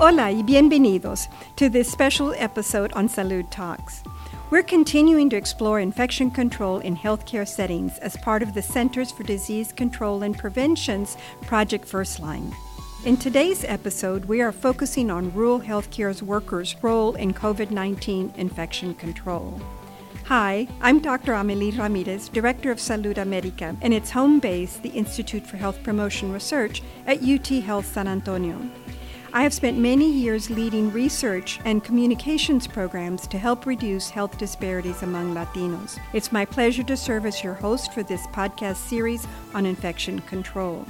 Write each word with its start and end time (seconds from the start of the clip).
Hola 0.00 0.30
y 0.30 0.44
bienvenidos 0.44 1.26
to 1.56 1.68
this 1.68 1.90
special 1.90 2.32
episode 2.36 2.92
on 2.92 3.08
Salud 3.08 3.50
Talks. 3.50 4.04
We're 4.48 4.62
continuing 4.62 5.28
to 5.30 5.36
explore 5.36 5.80
infection 5.80 6.30
control 6.30 6.78
in 6.78 6.96
healthcare 6.96 7.48
settings 7.48 7.98
as 7.98 8.16
part 8.18 8.44
of 8.44 8.54
the 8.54 8.62
Centers 8.62 9.10
for 9.10 9.24
Disease 9.24 9.72
Control 9.72 10.22
and 10.22 10.38
Prevention's 10.38 11.16
Project 11.42 11.84
First 11.84 12.20
Line. 12.20 12.54
In 13.04 13.16
today's 13.16 13.64
episode, 13.64 14.26
we 14.26 14.40
are 14.40 14.52
focusing 14.52 15.10
on 15.10 15.34
rural 15.34 15.58
healthcare's 15.58 16.22
workers' 16.22 16.76
role 16.80 17.16
in 17.16 17.34
COVID 17.34 17.72
19 17.72 18.34
infection 18.36 18.94
control. 18.94 19.60
Hi, 20.26 20.68
I'm 20.80 21.00
Dr. 21.00 21.32
Amelie 21.32 21.72
Ramirez, 21.72 22.28
Director 22.28 22.70
of 22.70 22.78
Salud 22.78 23.18
America, 23.18 23.76
and 23.82 23.92
its 23.92 24.12
home 24.12 24.38
base, 24.38 24.76
the 24.76 24.90
Institute 24.90 25.44
for 25.44 25.56
Health 25.56 25.82
Promotion 25.82 26.32
Research 26.32 26.84
at 27.04 27.20
UT 27.20 27.48
Health 27.48 27.86
San 27.86 28.06
Antonio. 28.06 28.60
I 29.32 29.42
have 29.42 29.52
spent 29.52 29.76
many 29.76 30.10
years 30.10 30.48
leading 30.48 30.90
research 30.90 31.60
and 31.66 31.84
communications 31.84 32.66
programs 32.66 33.26
to 33.26 33.38
help 33.38 33.66
reduce 33.66 34.08
health 34.08 34.38
disparities 34.38 35.02
among 35.02 35.34
Latinos. 35.34 35.98
It's 36.14 36.32
my 36.32 36.46
pleasure 36.46 36.82
to 36.84 36.96
serve 36.96 37.26
as 37.26 37.44
your 37.44 37.52
host 37.52 37.92
for 37.92 38.02
this 38.02 38.26
podcast 38.28 38.76
series 38.76 39.26
on 39.52 39.66
infection 39.66 40.20
control. 40.20 40.86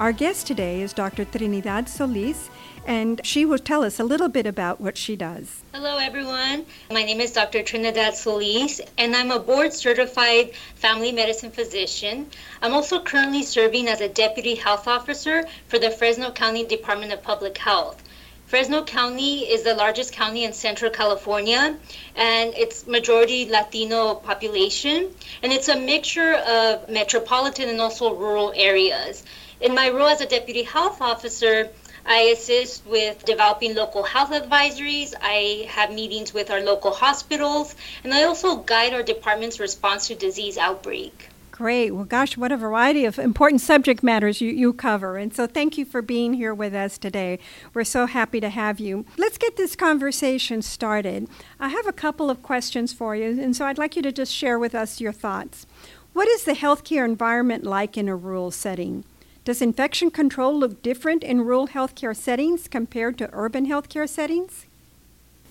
Our 0.00 0.12
guest 0.12 0.46
today 0.46 0.80
is 0.80 0.94
Dr. 0.94 1.26
Trinidad 1.26 1.86
Solis, 1.86 2.48
and 2.86 3.20
she 3.22 3.44
will 3.44 3.58
tell 3.58 3.84
us 3.84 4.00
a 4.00 4.02
little 4.02 4.30
bit 4.30 4.46
about 4.46 4.80
what 4.80 4.96
she 4.96 5.14
does. 5.14 5.62
Hello, 5.74 5.98
everyone. 5.98 6.64
My 6.90 7.02
name 7.02 7.20
is 7.20 7.34
Dr. 7.34 7.62
Trinidad 7.62 8.14
Solis, 8.14 8.80
and 8.96 9.14
I'm 9.14 9.30
a 9.30 9.38
board 9.38 9.74
certified 9.74 10.54
family 10.74 11.12
medicine 11.12 11.50
physician. 11.50 12.30
I'm 12.62 12.72
also 12.72 13.02
currently 13.02 13.42
serving 13.42 13.88
as 13.88 14.00
a 14.00 14.08
deputy 14.08 14.54
health 14.54 14.88
officer 14.88 15.44
for 15.68 15.78
the 15.78 15.90
Fresno 15.90 16.30
County 16.30 16.64
Department 16.64 17.12
of 17.12 17.22
Public 17.22 17.58
Health. 17.58 18.02
Fresno 18.46 18.82
County 18.82 19.40
is 19.42 19.64
the 19.64 19.74
largest 19.74 20.14
county 20.14 20.44
in 20.44 20.54
Central 20.54 20.90
California, 20.90 21.76
and 22.16 22.54
it's 22.54 22.86
majority 22.86 23.50
Latino 23.50 24.14
population, 24.14 25.10
and 25.42 25.52
it's 25.52 25.68
a 25.68 25.78
mixture 25.78 26.36
of 26.48 26.88
metropolitan 26.88 27.68
and 27.68 27.82
also 27.82 28.14
rural 28.14 28.54
areas. 28.56 29.24
In 29.60 29.74
my 29.74 29.90
role 29.90 30.08
as 30.08 30.22
a 30.22 30.26
deputy 30.26 30.62
health 30.62 31.02
officer, 31.02 31.68
I 32.06 32.32
assist 32.32 32.86
with 32.86 33.26
developing 33.26 33.74
local 33.74 34.02
health 34.02 34.30
advisories. 34.30 35.12
I 35.20 35.66
have 35.68 35.92
meetings 35.92 36.32
with 36.32 36.50
our 36.50 36.62
local 36.62 36.92
hospitals, 36.92 37.74
and 38.02 38.14
I 38.14 38.24
also 38.24 38.56
guide 38.56 38.94
our 38.94 39.02
department's 39.02 39.60
response 39.60 40.06
to 40.06 40.14
disease 40.14 40.56
outbreak. 40.56 41.28
Great. 41.50 41.90
Well, 41.90 42.06
gosh, 42.06 42.38
what 42.38 42.52
a 42.52 42.56
variety 42.56 43.04
of 43.04 43.18
important 43.18 43.60
subject 43.60 44.02
matters 44.02 44.40
you, 44.40 44.50
you 44.50 44.72
cover. 44.72 45.18
And 45.18 45.34
so 45.34 45.46
thank 45.46 45.76
you 45.76 45.84
for 45.84 46.00
being 46.00 46.32
here 46.32 46.54
with 46.54 46.72
us 46.72 46.96
today. 46.96 47.38
We're 47.74 47.84
so 47.84 48.06
happy 48.06 48.40
to 48.40 48.48
have 48.48 48.80
you. 48.80 49.04
Let's 49.18 49.36
get 49.36 49.58
this 49.58 49.76
conversation 49.76 50.62
started. 50.62 51.28
I 51.58 51.68
have 51.68 51.86
a 51.86 51.92
couple 51.92 52.30
of 52.30 52.42
questions 52.42 52.94
for 52.94 53.14
you, 53.14 53.38
and 53.38 53.54
so 53.54 53.66
I'd 53.66 53.76
like 53.76 53.94
you 53.94 54.00
to 54.00 54.10
just 54.10 54.32
share 54.32 54.58
with 54.58 54.74
us 54.74 55.02
your 55.02 55.12
thoughts. 55.12 55.66
What 56.14 56.28
is 56.28 56.44
the 56.44 56.52
healthcare 56.52 57.04
environment 57.04 57.64
like 57.64 57.98
in 57.98 58.08
a 58.08 58.16
rural 58.16 58.50
setting? 58.50 59.04
Does 59.50 59.60
infection 59.60 60.12
control 60.12 60.56
look 60.56 60.80
different 60.80 61.24
in 61.24 61.40
rural 61.40 61.66
healthcare 61.66 62.16
settings 62.16 62.68
compared 62.68 63.18
to 63.18 63.28
urban 63.32 63.66
healthcare 63.66 64.08
settings? 64.08 64.66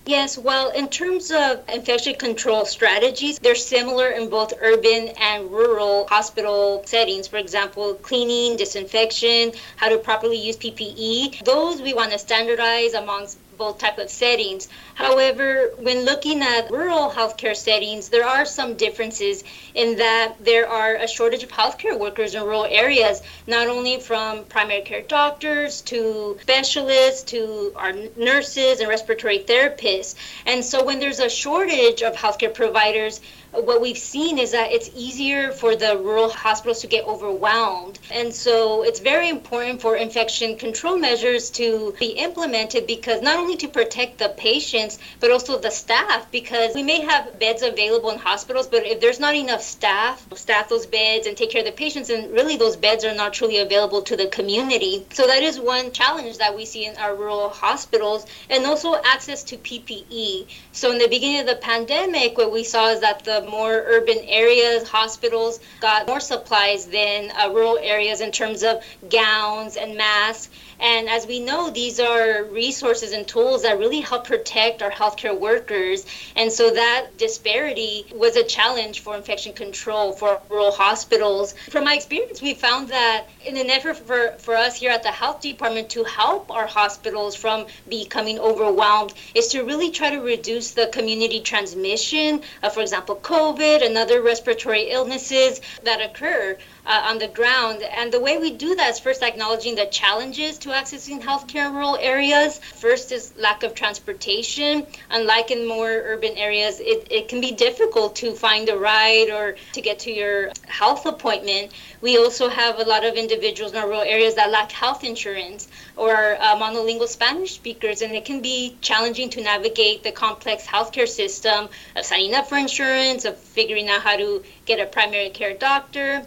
Yes, 0.06 0.38
well, 0.38 0.70
in 0.70 0.88
terms 0.88 1.30
of 1.30 1.60
infection 1.68 2.14
control 2.14 2.64
strategies, 2.64 3.38
they're 3.38 3.54
similar 3.54 4.08
in 4.08 4.30
both 4.30 4.54
urban 4.62 5.10
and 5.20 5.50
rural 5.50 6.06
hospital 6.08 6.82
settings. 6.86 7.28
For 7.28 7.36
example, 7.36 7.92
cleaning, 7.92 8.56
disinfection, 8.56 9.52
how 9.76 9.90
to 9.90 9.98
properly 9.98 10.38
use 10.38 10.56
PPE. 10.56 11.44
Those 11.44 11.82
we 11.82 11.92
want 11.92 12.12
to 12.12 12.18
standardize 12.18 12.94
amongst 12.94 13.36
type 13.68 13.98
of 13.98 14.10
settings. 14.10 14.68
However, 14.94 15.70
when 15.78 16.04
looking 16.04 16.42
at 16.42 16.70
rural 16.70 17.10
healthcare 17.10 17.54
settings, 17.54 18.08
there 18.08 18.26
are 18.26 18.44
some 18.44 18.74
differences 18.74 19.44
in 19.74 19.96
that 19.96 20.34
there 20.40 20.66
are 20.68 20.94
a 20.96 21.06
shortage 21.06 21.42
of 21.42 21.50
healthcare 21.50 21.98
workers 21.98 22.34
in 22.34 22.42
rural 22.42 22.64
areas, 22.64 23.22
not 23.46 23.68
only 23.68 24.00
from 24.00 24.44
primary 24.44 24.82
care 24.82 25.02
doctors 25.02 25.82
to 25.82 26.38
specialists 26.40 27.22
to 27.24 27.72
our 27.76 27.92
nurses 28.16 28.80
and 28.80 28.88
respiratory 28.88 29.40
therapists. 29.40 30.14
And 30.46 30.64
so 30.64 30.84
when 30.84 30.98
there's 30.98 31.20
a 31.20 31.28
shortage 31.28 32.02
of 32.02 32.14
healthcare 32.14 32.52
providers, 32.52 33.20
what 33.52 33.80
we've 33.80 33.98
seen 33.98 34.38
is 34.38 34.52
that 34.52 34.70
it's 34.70 34.90
easier 34.94 35.50
for 35.50 35.74
the 35.74 35.98
rural 35.98 36.30
hospitals 36.30 36.80
to 36.80 36.86
get 36.86 37.04
overwhelmed. 37.04 37.98
And 38.12 38.32
so 38.32 38.82
it's 38.82 39.00
very 39.00 39.28
important 39.28 39.80
for 39.80 39.96
infection 39.96 40.56
control 40.56 40.96
measures 40.96 41.50
to 41.50 41.94
be 41.98 42.10
implemented 42.10 42.86
because 42.86 43.22
not 43.22 43.38
only 43.38 43.49
to 43.58 43.68
protect 43.68 44.18
the 44.18 44.28
patients, 44.36 44.98
but 45.20 45.30
also 45.30 45.58
the 45.58 45.70
staff, 45.70 46.30
because 46.30 46.74
we 46.74 46.82
may 46.82 47.00
have 47.00 47.38
beds 47.38 47.62
available 47.62 48.10
in 48.10 48.18
hospitals, 48.18 48.66
but 48.66 48.86
if 48.86 49.00
there's 49.00 49.20
not 49.20 49.34
enough 49.34 49.62
staff, 49.62 50.26
staff 50.36 50.68
those 50.68 50.86
beds 50.86 51.26
and 51.26 51.36
take 51.36 51.50
care 51.50 51.60
of 51.60 51.66
the 51.66 51.72
patients, 51.72 52.10
and 52.10 52.30
really 52.32 52.56
those 52.56 52.76
beds 52.76 53.04
are 53.04 53.14
not 53.14 53.32
truly 53.32 53.58
available 53.58 54.02
to 54.02 54.16
the 54.16 54.26
community. 54.26 55.06
So 55.12 55.26
that 55.26 55.42
is 55.42 55.58
one 55.58 55.92
challenge 55.92 56.38
that 56.38 56.56
we 56.56 56.64
see 56.64 56.86
in 56.86 56.96
our 56.96 57.14
rural 57.14 57.48
hospitals, 57.48 58.26
and 58.48 58.64
also 58.66 58.94
access 59.04 59.42
to 59.44 59.56
PPE. 59.56 60.46
So 60.72 60.92
in 60.92 60.98
the 60.98 61.08
beginning 61.08 61.40
of 61.40 61.46
the 61.46 61.56
pandemic, 61.56 62.38
what 62.38 62.52
we 62.52 62.64
saw 62.64 62.90
is 62.90 63.00
that 63.00 63.24
the 63.24 63.42
more 63.50 63.82
urban 63.86 64.18
areas, 64.26 64.88
hospitals 64.88 65.60
got 65.80 66.06
more 66.06 66.20
supplies 66.20 66.86
than 66.86 67.30
uh, 67.32 67.50
rural 67.50 67.78
areas 67.78 68.20
in 68.20 68.30
terms 68.30 68.62
of 68.62 68.82
gowns 69.08 69.76
and 69.76 69.96
masks. 69.96 70.50
And 70.78 71.08
as 71.10 71.26
we 71.26 71.40
know, 71.40 71.68
these 71.68 72.00
are 72.00 72.44
resources 72.44 73.12
and 73.12 73.26
tools 73.26 73.39
that 73.40 73.78
really 73.78 74.00
help 74.00 74.26
protect 74.26 74.82
our 74.82 74.90
healthcare 74.90 75.38
workers. 75.38 76.04
And 76.36 76.52
so 76.52 76.70
that 76.70 77.16
disparity 77.16 78.06
was 78.14 78.36
a 78.36 78.44
challenge 78.44 79.00
for 79.00 79.16
infection 79.16 79.52
control 79.52 80.12
for 80.12 80.40
rural 80.50 80.72
hospitals. 80.72 81.54
From 81.70 81.84
my 81.84 81.94
experience, 81.94 82.42
we 82.42 82.54
found 82.54 82.88
that 82.88 83.26
in 83.44 83.56
an 83.56 83.70
effort 83.70 83.96
for, 83.96 84.32
for 84.38 84.54
us 84.54 84.76
here 84.76 84.90
at 84.90 85.02
the 85.02 85.10
health 85.10 85.40
department 85.40 85.88
to 85.90 86.04
help 86.04 86.50
our 86.50 86.66
hospitals 86.66 87.34
from 87.34 87.66
becoming 87.88 88.38
overwhelmed 88.38 89.14
is 89.34 89.48
to 89.48 89.62
really 89.62 89.90
try 89.90 90.10
to 90.10 90.20
reduce 90.20 90.72
the 90.72 90.88
community 90.88 91.40
transmission 91.40 92.42
of, 92.62 92.74
for 92.74 92.80
example, 92.80 93.16
COVID 93.16 93.84
and 93.84 93.96
other 93.96 94.22
respiratory 94.22 94.90
illnesses 94.90 95.60
that 95.84 96.00
occur 96.00 96.56
uh, 96.86 97.08
on 97.10 97.18
the 97.18 97.28
ground. 97.28 97.82
And 97.82 98.12
the 98.12 98.20
way 98.20 98.38
we 98.38 98.50
do 98.52 98.74
that 98.74 98.90
is 98.90 98.98
first 98.98 99.22
acknowledging 99.22 99.76
the 99.76 99.86
challenges 99.86 100.58
to 100.58 100.70
accessing 100.70 101.22
healthcare 101.22 101.68
in 101.68 101.74
rural 101.74 101.96
areas. 102.00 102.58
First 102.58 103.12
is 103.12 103.29
lack 103.36 103.62
of 103.62 103.74
transportation. 103.74 104.86
Unlike 105.10 105.50
in 105.50 105.66
more 105.66 105.88
urban 105.88 106.36
areas, 106.36 106.80
it, 106.80 107.06
it 107.10 107.28
can 107.28 107.40
be 107.40 107.52
difficult 107.52 108.16
to 108.16 108.32
find 108.34 108.68
a 108.68 108.76
ride 108.76 109.30
or 109.30 109.56
to 109.72 109.80
get 109.80 109.98
to 110.00 110.12
your 110.12 110.50
health 110.66 111.06
appointment. 111.06 111.72
We 112.00 112.18
also 112.18 112.48
have 112.48 112.78
a 112.78 112.84
lot 112.84 113.04
of 113.04 113.14
individuals 113.14 113.72
in 113.72 113.78
our 113.78 113.86
rural 113.86 114.02
areas 114.02 114.34
that 114.34 114.50
lack 114.50 114.72
health 114.72 115.04
insurance 115.04 115.68
or 115.96 116.36
uh, 116.40 116.56
monolingual 116.56 117.08
Spanish 117.08 117.54
speakers, 117.54 118.02
and 118.02 118.12
it 118.14 118.24
can 118.24 118.40
be 118.40 118.76
challenging 118.80 119.30
to 119.30 119.42
navigate 119.42 120.02
the 120.02 120.12
complex 120.12 120.66
healthcare 120.66 121.08
system 121.08 121.68
of 121.96 122.04
signing 122.04 122.34
up 122.34 122.48
for 122.48 122.56
insurance, 122.56 123.24
of 123.24 123.36
figuring 123.36 123.88
out 123.88 124.00
how 124.00 124.16
to 124.16 124.42
get 124.64 124.80
a 124.80 124.86
primary 124.86 125.30
care 125.30 125.54
doctor. 125.54 126.22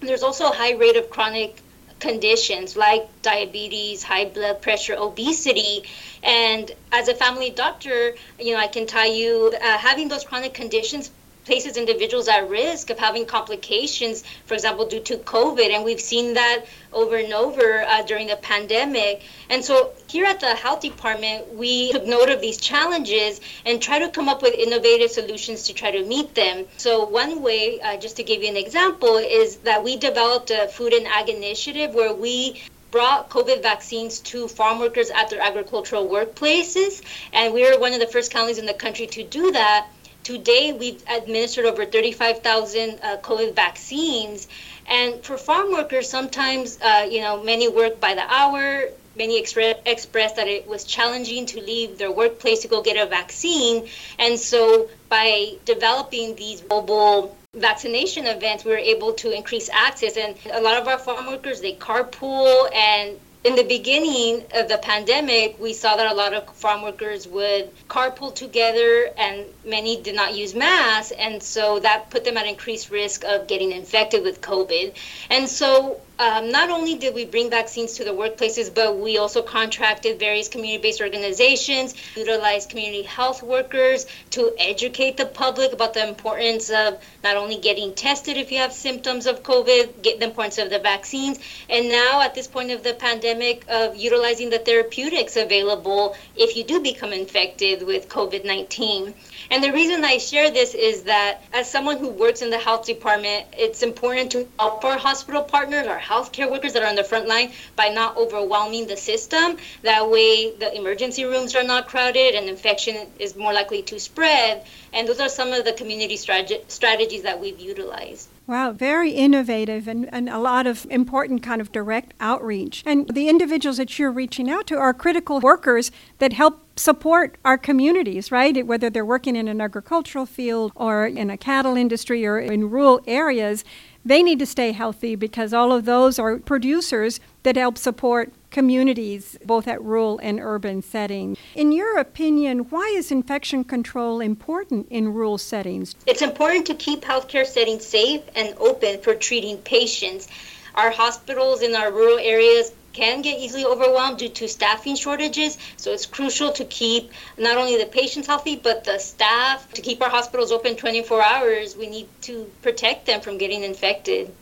There's 0.00 0.24
also 0.24 0.48
a 0.48 0.54
high 0.54 0.72
rate 0.72 0.96
of 0.96 1.10
chronic 1.10 1.61
conditions 2.02 2.76
like 2.76 3.08
diabetes, 3.22 4.02
high 4.02 4.26
blood 4.26 4.60
pressure, 4.60 4.96
obesity. 4.98 5.84
And 6.22 6.70
as 6.90 7.08
a 7.08 7.14
family 7.14 7.50
doctor, 7.50 8.14
you 8.38 8.52
know, 8.52 8.60
I 8.60 8.66
can 8.66 8.86
tell 8.86 9.10
you 9.20 9.52
uh, 9.62 9.78
having 9.78 10.08
those 10.08 10.24
chronic 10.24 10.52
conditions 10.52 11.10
places 11.44 11.76
individuals 11.76 12.28
at 12.28 12.48
risk 12.48 12.90
of 12.90 12.98
having 12.98 13.26
complications, 13.26 14.22
for 14.46 14.54
example, 14.54 14.86
due 14.86 15.00
to 15.00 15.18
COVID. 15.18 15.74
And 15.74 15.84
we've 15.84 16.00
seen 16.00 16.34
that 16.34 16.64
over 16.92 17.16
and 17.16 17.32
over 17.32 17.82
uh, 17.82 18.02
during 18.02 18.28
the 18.28 18.36
pandemic. 18.36 19.22
And 19.50 19.64
so 19.64 19.92
here 20.08 20.24
at 20.24 20.40
the 20.40 20.54
health 20.54 20.80
department, 20.80 21.54
we 21.54 21.90
took 21.92 22.06
note 22.06 22.30
of 22.30 22.40
these 22.40 22.58
challenges 22.58 23.40
and 23.66 23.80
try 23.80 23.98
to 23.98 24.08
come 24.08 24.28
up 24.28 24.42
with 24.42 24.54
innovative 24.54 25.10
solutions 25.10 25.64
to 25.64 25.74
try 25.74 25.90
to 25.90 26.04
meet 26.04 26.34
them. 26.34 26.66
So 26.76 27.04
one 27.06 27.42
way, 27.42 27.80
uh, 27.80 27.96
just 27.96 28.16
to 28.16 28.22
give 28.22 28.42
you 28.42 28.48
an 28.48 28.56
example, 28.56 29.16
is 29.16 29.56
that 29.58 29.82
we 29.82 29.96
developed 29.96 30.50
a 30.50 30.68
food 30.68 30.92
and 30.92 31.06
ag 31.06 31.28
initiative 31.28 31.94
where 31.94 32.14
we 32.14 32.62
brought 32.92 33.30
COVID 33.30 33.62
vaccines 33.62 34.20
to 34.20 34.46
farm 34.46 34.78
workers 34.78 35.10
at 35.10 35.30
their 35.30 35.40
agricultural 35.40 36.06
workplaces. 36.08 37.02
And 37.32 37.52
we 37.52 37.62
were 37.64 37.80
one 37.80 37.94
of 37.94 38.00
the 38.00 38.06
first 38.06 38.30
counties 38.30 38.58
in 38.58 38.66
the 38.66 38.74
country 38.74 39.06
to 39.08 39.24
do 39.24 39.50
that. 39.52 39.88
Today, 40.24 40.72
we've 40.72 41.02
administered 41.08 41.64
over 41.64 41.84
35,000 41.84 43.00
uh, 43.02 43.16
COVID 43.18 43.56
vaccines. 43.56 44.46
And 44.86 45.22
for 45.24 45.36
farm 45.36 45.72
workers, 45.72 46.08
sometimes, 46.08 46.78
uh, 46.80 47.08
you 47.10 47.20
know, 47.20 47.42
many 47.42 47.68
work 47.68 48.00
by 48.00 48.14
the 48.14 48.22
hour. 48.22 48.88
Many 49.16 49.38
express, 49.38 49.76
expressed 49.84 50.36
that 50.36 50.48
it 50.48 50.66
was 50.66 50.84
challenging 50.84 51.44
to 51.46 51.60
leave 51.60 51.98
their 51.98 52.10
workplace 52.10 52.60
to 52.60 52.68
go 52.68 52.82
get 52.82 52.96
a 52.96 53.08
vaccine. 53.10 53.88
And 54.18 54.38
so, 54.38 54.88
by 55.08 55.56
developing 55.64 56.34
these 56.36 56.62
mobile 56.70 57.36
vaccination 57.54 58.26
events, 58.26 58.64
we 58.64 58.70
were 58.70 58.78
able 58.78 59.12
to 59.14 59.30
increase 59.30 59.68
access. 59.70 60.16
And 60.16 60.36
a 60.50 60.62
lot 60.62 60.80
of 60.80 60.88
our 60.88 60.98
farm 60.98 61.26
workers, 61.26 61.60
they 61.60 61.74
carpool 61.74 62.72
and 62.74 63.18
in 63.44 63.56
the 63.56 63.64
beginning 63.64 64.44
of 64.54 64.68
the 64.68 64.78
pandemic, 64.78 65.58
we 65.58 65.72
saw 65.72 65.96
that 65.96 66.10
a 66.10 66.14
lot 66.14 66.32
of 66.32 66.48
farm 66.54 66.82
workers 66.82 67.26
would 67.26 67.70
carpool 67.88 68.32
together 68.32 69.10
and 69.18 69.46
many 69.64 70.00
did 70.00 70.14
not 70.14 70.34
use 70.34 70.54
masks. 70.54 71.12
And 71.18 71.42
so 71.42 71.80
that 71.80 72.10
put 72.10 72.24
them 72.24 72.36
at 72.36 72.46
increased 72.46 72.90
risk 72.90 73.24
of 73.24 73.48
getting 73.48 73.72
infected 73.72 74.22
with 74.22 74.40
COVID. 74.40 74.94
And 75.28 75.48
so 75.48 76.00
um, 76.18 76.50
not 76.50 76.70
only 76.70 76.94
did 76.96 77.14
we 77.14 77.24
bring 77.24 77.50
vaccines 77.50 77.94
to 77.94 78.04
the 78.04 78.10
workplaces, 78.10 78.72
but 78.72 78.96
we 78.96 79.18
also 79.18 79.42
contracted 79.42 80.18
various 80.18 80.48
community 80.48 80.82
based 80.82 81.00
organizations, 81.00 81.94
utilized 82.16 82.70
community 82.70 83.02
health 83.02 83.42
workers 83.42 84.06
to 84.30 84.52
educate 84.58 85.16
the 85.16 85.26
public 85.26 85.72
about 85.72 85.94
the 85.94 86.06
importance 86.06 86.70
of 86.70 87.02
not 87.24 87.36
only 87.36 87.56
getting 87.56 87.94
tested 87.94 88.36
if 88.36 88.52
you 88.52 88.58
have 88.58 88.72
symptoms 88.72 89.26
of 89.26 89.42
COVID, 89.42 90.02
get 90.02 90.20
the 90.20 90.26
importance 90.26 90.58
of 90.58 90.70
the 90.70 90.78
vaccines, 90.78 91.38
and 91.68 91.88
now 91.88 92.20
at 92.20 92.34
this 92.34 92.46
point 92.46 92.70
of 92.70 92.82
the 92.82 92.94
pandemic, 92.94 93.64
of 93.68 93.96
utilizing 93.96 94.50
the 94.50 94.58
therapeutics 94.58 95.36
available 95.36 96.14
if 96.36 96.56
you 96.56 96.64
do 96.64 96.80
become 96.80 97.12
infected 97.12 97.86
with 97.86 98.08
COVID 98.08 98.44
19. 98.44 99.14
And 99.50 99.62
the 99.62 99.72
reason 99.72 100.04
I 100.04 100.18
share 100.18 100.50
this 100.50 100.74
is 100.74 101.02
that 101.04 101.42
as 101.52 101.70
someone 101.70 101.98
who 101.98 102.08
works 102.08 102.42
in 102.42 102.50
the 102.50 102.58
health 102.58 102.86
department, 102.86 103.46
it's 103.52 103.82
important 103.82 104.30
to 104.32 104.46
help 104.58 104.84
our 104.84 104.98
hospital 104.98 105.42
partners, 105.42 105.86
our 105.86 105.98
healthcare 106.12 106.50
workers 106.50 106.72
that 106.74 106.82
are 106.82 106.88
on 106.88 106.94
the 106.94 107.04
front 107.04 107.26
line 107.26 107.52
by 107.76 107.88
not 107.88 108.16
overwhelming 108.16 108.86
the 108.86 108.96
system. 108.96 109.56
That 109.82 110.10
way, 110.10 110.54
the 110.56 110.74
emergency 110.76 111.24
rooms 111.24 111.54
are 111.54 111.62
not 111.62 111.88
crowded 111.88 112.34
and 112.34 112.48
infection 112.48 113.06
is 113.18 113.34
more 113.36 113.52
likely 113.52 113.82
to 113.82 113.98
spread. 113.98 114.64
And 114.92 115.08
those 115.08 115.20
are 115.20 115.28
some 115.28 115.52
of 115.52 115.64
the 115.64 115.72
community 115.72 116.16
strategies 116.16 117.22
that 117.22 117.40
we've 117.40 117.58
utilized. 117.58 118.28
Wow, 118.46 118.72
very 118.72 119.12
innovative 119.12 119.86
and, 119.88 120.12
and 120.12 120.28
a 120.28 120.38
lot 120.38 120.66
of 120.66 120.86
important 120.90 121.42
kind 121.42 121.60
of 121.60 121.70
direct 121.72 122.12
outreach. 122.20 122.82
And 122.84 123.08
the 123.08 123.28
individuals 123.28 123.76
that 123.78 123.98
you're 123.98 124.10
reaching 124.10 124.50
out 124.50 124.66
to 124.66 124.76
are 124.76 124.92
critical 124.92 125.40
workers 125.40 125.90
that 126.18 126.32
help 126.32 126.61
support 126.76 127.36
our 127.44 127.58
communities, 127.58 128.32
right? 128.32 128.66
Whether 128.66 128.90
they're 128.90 129.04
working 129.04 129.36
in 129.36 129.48
an 129.48 129.60
agricultural 129.60 130.26
field 130.26 130.72
or 130.74 131.06
in 131.06 131.30
a 131.30 131.36
cattle 131.36 131.76
industry 131.76 132.26
or 132.26 132.38
in 132.38 132.70
rural 132.70 133.00
areas, 133.06 133.64
they 134.04 134.22
need 134.22 134.38
to 134.40 134.46
stay 134.46 134.72
healthy 134.72 135.14
because 135.14 135.52
all 135.52 135.72
of 135.72 135.84
those 135.84 136.18
are 136.18 136.38
producers 136.38 137.20
that 137.44 137.56
help 137.56 137.78
support 137.78 138.32
communities, 138.50 139.38
both 139.44 139.68
at 139.68 139.82
rural 139.82 140.18
and 140.22 140.40
urban 140.40 140.82
settings. 140.82 141.38
In 141.54 141.72
your 141.72 141.98
opinion, 141.98 142.60
why 142.70 142.92
is 142.96 143.10
infection 143.10 143.64
control 143.64 144.20
important 144.20 144.86
in 144.90 145.12
rural 145.12 145.38
settings? 145.38 145.94
It's 146.06 146.22
important 146.22 146.66
to 146.66 146.74
keep 146.74 147.02
healthcare 147.02 147.46
settings 147.46 147.86
safe 147.86 148.22
and 148.34 148.54
open 148.58 149.00
for 149.00 149.14
treating 149.14 149.58
patients. 149.58 150.28
Our 150.74 150.90
hospitals 150.90 151.62
in 151.62 151.74
our 151.74 151.92
rural 151.92 152.18
areas 152.18 152.72
can 152.92 153.22
get 153.22 153.38
easily 153.38 153.64
overwhelmed 153.64 154.18
due 154.18 154.28
to 154.28 154.48
staffing 154.48 154.96
shortages. 154.96 155.58
So 155.76 155.92
it's 155.92 156.06
crucial 156.06 156.52
to 156.52 156.64
keep 156.64 157.10
not 157.38 157.56
only 157.56 157.76
the 157.78 157.86
patients 157.86 158.26
healthy, 158.26 158.56
but 158.56 158.84
the 158.84 158.98
staff. 158.98 159.72
To 159.74 159.82
keep 159.82 160.02
our 160.02 160.10
hospitals 160.10 160.52
open 160.52 160.76
24 160.76 161.22
hours, 161.22 161.76
we 161.76 161.88
need 161.88 162.08
to 162.22 162.50
protect 162.62 163.06
them 163.06 163.20
from 163.20 163.38
getting 163.38 163.62
infected. 163.62 164.32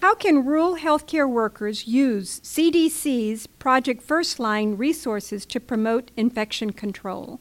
How 0.00 0.14
can 0.14 0.46
rural 0.46 0.76
healthcare 0.76 1.28
workers 1.28 1.86
use 1.86 2.40
CDC's 2.40 3.46
Project 3.58 4.02
First 4.02 4.38
Line 4.38 4.78
resources 4.78 5.44
to 5.46 5.60
promote 5.60 6.10
infection 6.16 6.72
control? 6.72 7.38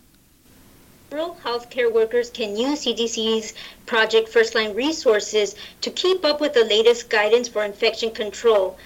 Rural 1.09 1.37
healthcare 1.41 1.91
workers 1.91 2.29
can 2.29 2.57
use 2.57 2.83
CDC's 2.83 3.53
Project 3.85 4.27
First 4.27 4.55
Line 4.55 4.75
resources 4.75 5.55
to 5.81 5.89
keep 5.89 6.25
up 6.25 6.41
with 6.41 6.53
the 6.53 6.65
latest 6.65 7.09
guidance 7.09 7.47
for 7.47 7.63
infection 7.63 8.11
control. 8.11 8.77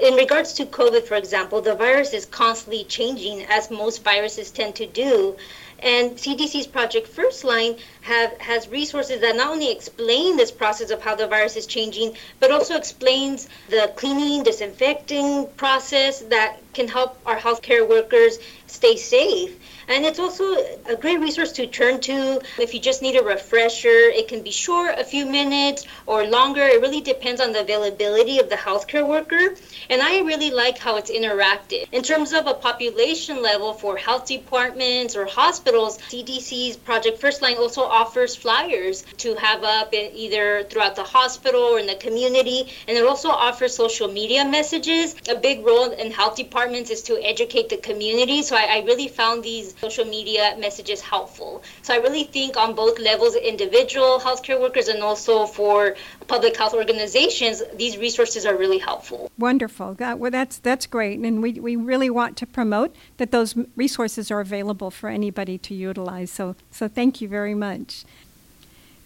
In 0.00 0.14
regards 0.14 0.54
to 0.54 0.64
COVID, 0.64 1.04
for 1.04 1.16
example, 1.16 1.60
the 1.60 1.74
virus 1.74 2.12
is 2.12 2.24
constantly 2.24 2.84
changing, 2.84 3.44
as 3.44 3.70
most 3.70 4.02
viruses 4.02 4.50
tend 4.50 4.74
to 4.76 4.86
do. 4.86 5.36
And 5.80 6.12
CDC's 6.12 6.66
Project 6.66 7.08
First 7.08 7.44
Line 7.44 7.76
have, 8.02 8.38
has 8.38 8.68
resources 8.68 9.20
that 9.20 9.36
not 9.36 9.48
only 9.48 9.70
explain 9.70 10.36
this 10.36 10.50
process 10.50 10.90
of 10.90 11.02
how 11.02 11.14
the 11.14 11.26
virus 11.26 11.56
is 11.56 11.66
changing, 11.66 12.16
but 12.40 12.50
also 12.50 12.76
explains 12.76 13.48
the 13.68 13.92
cleaning, 13.96 14.42
disinfecting 14.42 15.48
process 15.56 16.20
that 16.20 16.58
can 16.74 16.88
help 16.88 17.18
our 17.24 17.36
healthcare 17.36 17.88
workers 17.88 18.38
stay 18.66 18.96
safe. 18.96 19.56
And 19.86 20.04
it's 20.04 20.18
also 20.18 20.44
a 20.86 20.96
great 20.96 21.20
resource 21.20 21.52
to 21.52 21.66
turn 21.66 22.00
to 22.02 22.40
if 22.58 22.72
you 22.74 22.80
just 22.80 23.02
need 23.02 23.16
a 23.16 23.22
refresher. 23.22 23.88
It 23.88 24.28
can 24.28 24.42
be 24.42 24.50
short, 24.50 24.98
a 24.98 25.04
few 25.04 25.26
minutes, 25.26 25.86
or 26.06 26.26
longer. 26.26 26.62
It 26.62 26.80
really 26.80 27.02
depends 27.02 27.40
on 27.40 27.52
the 27.52 27.60
availability 27.60 28.38
of 28.38 28.48
the 28.48 28.56
healthcare 28.56 29.06
worker. 29.06 29.54
And 29.90 30.00
I 30.02 30.20
really 30.20 30.50
like 30.50 30.78
how 30.78 30.96
it's 30.96 31.10
interactive. 31.10 31.86
In 31.92 32.02
terms 32.02 32.32
of 32.32 32.46
a 32.46 32.54
population 32.54 33.42
level 33.42 33.74
for 33.74 33.96
health 33.96 34.26
departments 34.26 35.14
or 35.14 35.26
hospitals, 35.26 35.63
CDC's 35.72 36.76
Project 36.76 37.18
First 37.20 37.42
Line 37.42 37.56
also 37.56 37.82
offers 37.82 38.36
flyers 38.36 39.02
to 39.18 39.34
have 39.34 39.62
up 39.64 39.92
either 39.92 40.64
throughout 40.64 40.96
the 40.96 41.02
hospital 41.02 41.62
or 41.62 41.78
in 41.78 41.86
the 41.86 41.94
community. 41.96 42.68
And 42.88 42.96
it 42.96 43.04
also 43.04 43.30
offers 43.30 43.74
social 43.74 44.08
media 44.08 44.44
messages. 44.44 45.16
A 45.28 45.34
big 45.34 45.64
role 45.64 45.90
in 45.90 46.10
health 46.10 46.36
departments 46.36 46.90
is 46.90 47.02
to 47.02 47.22
educate 47.22 47.68
the 47.68 47.76
community. 47.78 48.42
So 48.42 48.56
I, 48.56 48.78
I 48.78 48.84
really 48.84 49.08
found 49.08 49.42
these 49.42 49.74
social 49.78 50.04
media 50.04 50.56
messages 50.58 51.00
helpful. 51.00 51.62
So 51.82 51.94
I 51.94 51.98
really 51.98 52.24
think 52.24 52.56
on 52.56 52.74
both 52.74 52.98
levels, 52.98 53.34
individual 53.36 54.20
healthcare 54.20 54.60
workers 54.60 54.88
and 54.88 55.02
also 55.02 55.46
for 55.46 55.96
public 56.26 56.56
health 56.56 56.74
organizations, 56.74 57.62
these 57.74 57.96
resources 57.98 58.46
are 58.46 58.56
really 58.56 58.78
helpful. 58.78 59.30
Wonderful. 59.38 59.96
Well, 59.98 60.30
that's 60.30 60.58
that's 60.58 60.86
great, 60.86 61.18
and 61.18 61.42
we 61.42 61.52
we 61.54 61.76
really 61.76 62.10
want 62.10 62.36
to 62.38 62.46
promote 62.46 62.94
that 63.16 63.30
those 63.30 63.54
resources 63.76 64.30
are 64.30 64.40
available 64.40 64.90
for 64.90 65.08
anybody 65.08 65.58
to 65.58 65.74
utilize. 65.74 66.30
So 66.30 66.56
so 66.70 66.88
thank 66.88 67.20
you 67.20 67.28
very 67.28 67.54
much. 67.54 68.04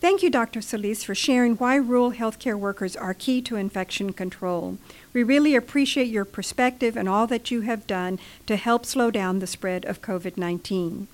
Thank 0.01 0.23
you, 0.23 0.31
Dr. 0.31 0.63
Solis, 0.63 1.03
for 1.03 1.17
sharing 1.17 1.57
why 1.57 1.75
rural 1.75 2.13
healthcare 2.13 2.57
workers 2.57 2.95
are 2.95 3.15
key 3.15 3.43
to 3.43 3.57
infection 3.57 4.13
control. 4.13 4.79
We 5.13 5.25
really 5.25 5.57
appreciate 5.57 6.07
your 6.07 6.25
perspective 6.25 6.97
and 6.97 7.09
all 7.09 7.27
that 7.27 7.51
you 7.51 7.63
have 7.63 7.85
done 7.89 8.21
to 8.47 8.55
help 8.55 8.87
slow 8.87 9.11
down 9.11 9.41
the 9.41 9.49
spread 9.49 9.85
of 9.85 10.01
COVID 10.01 10.37
19. 10.37 11.09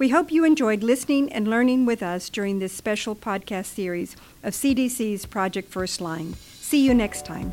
We 0.00 0.08
hope 0.08 0.32
you 0.32 0.46
enjoyed 0.46 0.82
listening 0.82 1.30
and 1.30 1.46
learning 1.46 1.84
with 1.84 2.02
us 2.02 2.30
during 2.30 2.58
this 2.58 2.72
special 2.72 3.14
podcast 3.14 3.66
series 3.66 4.16
of 4.42 4.54
CDC's 4.54 5.26
Project 5.26 5.70
First 5.70 6.00
Line. 6.00 6.32
See 6.58 6.82
you 6.82 6.94
next 6.94 7.26
time. 7.26 7.52